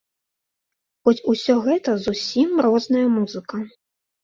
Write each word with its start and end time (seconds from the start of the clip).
Хоць 1.07 1.23
усё 1.33 1.53
гэта 1.67 1.89
зусім 2.07 2.49
розная 2.69 3.07
музыка! 3.21 3.57